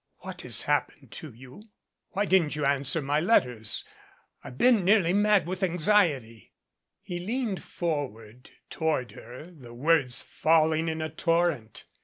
[0.21, 1.69] "What has happened to you?
[2.13, 3.85] Why didn't you answer my letters.
[4.43, 6.53] I've been nearly mad with anxiety."
[7.03, 11.83] He leaned forward toward her, the words falling in a torrent.